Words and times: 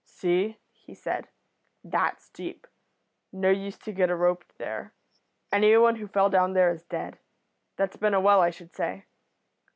'See?' 0.03 0.57
he 0.71 0.95
said. 0.95 1.27
'That's 1.83 2.29
deep. 2.31 2.65
No 3.31 3.51
use 3.51 3.77
to 3.77 3.91
get 3.91 4.09
a 4.09 4.15
rope 4.15 4.43
there. 4.57 4.95
Anyone 5.51 5.97
who 5.97 6.07
fell 6.07 6.31
down 6.31 6.53
there 6.53 6.71
is 6.71 6.81
dead. 6.85 7.19
That's 7.77 7.97
been 7.97 8.15
a 8.15 8.19
well, 8.19 8.41
I 8.41 8.49
should 8.49 8.73
say.' 8.75 9.05